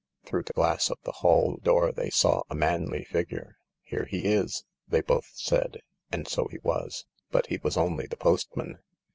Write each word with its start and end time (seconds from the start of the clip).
Through 0.25 0.41
the 0.47 0.53
glass 0.53 0.89
of 0.89 0.97
the 1.03 1.11
hall 1.21 1.57
door 1.57 1.91
they 1.91 2.09
saw 2.09 2.41
a 2.49 2.55
manly 2.55 3.03
figure." 3.03 3.57
Here 3.83 4.05
he 4.05 4.25
is!" 4.25 4.65
they 4.89 5.01
both 5.01 5.29
said. 5.35 5.81
And 6.11 6.27
so 6.27 6.47
he 6.47 6.57
was. 6.63 7.05
But 7.29 7.45
he 7.45 7.59
was 7.61 7.77
only 7.77 8.07
the 8.07 8.17
postman. 8.17 8.79